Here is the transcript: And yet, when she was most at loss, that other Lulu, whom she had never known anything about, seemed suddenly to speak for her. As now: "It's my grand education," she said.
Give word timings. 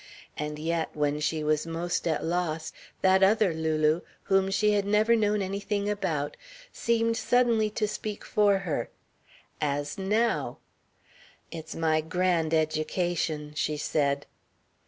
And 0.35 0.57
yet, 0.57 0.89
when 0.95 1.19
she 1.19 1.43
was 1.43 1.67
most 1.67 2.07
at 2.07 2.25
loss, 2.25 2.73
that 3.03 3.21
other 3.21 3.53
Lulu, 3.53 4.01
whom 4.23 4.49
she 4.49 4.71
had 4.71 4.83
never 4.83 5.15
known 5.15 5.43
anything 5.43 5.87
about, 5.87 6.35
seemed 6.73 7.15
suddenly 7.17 7.69
to 7.69 7.87
speak 7.87 8.25
for 8.25 8.57
her. 8.65 8.89
As 9.61 9.99
now: 9.99 10.57
"It's 11.51 11.75
my 11.75 12.01
grand 12.01 12.51
education," 12.51 13.53
she 13.53 13.77
said. 13.77 14.25